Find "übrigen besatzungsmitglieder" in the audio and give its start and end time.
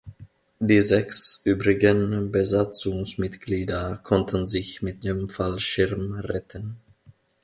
1.45-3.99